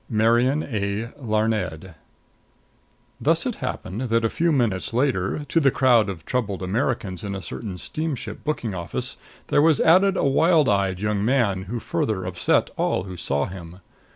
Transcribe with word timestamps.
MARIAN 0.09 0.63
A. 0.63 1.09
LARNED. 1.21 1.93
Thus 3.21 3.45
it 3.45 3.57
happened 3.57 4.01
that, 4.09 4.25
a 4.25 4.31
few 4.31 4.51
minutes 4.51 4.95
later, 4.95 5.45
to 5.47 5.59
the 5.59 5.69
crowd 5.69 6.09
of 6.09 6.25
troubled 6.25 6.63
Americans 6.63 7.23
in 7.23 7.35
a 7.35 7.41
certain 7.43 7.77
steamship 7.77 8.43
booking 8.43 8.73
office 8.73 9.17
there 9.49 9.61
was 9.61 9.79
added 9.79 10.17
a 10.17 10.23
wild 10.23 10.67
eyed 10.67 10.99
young 11.01 11.23
man 11.23 11.65
who 11.65 11.77
further 11.79 12.25
upset 12.25 12.71
all 12.77 13.03
who 13.03 13.15
saw 13.15 13.45
him. 13.45 13.79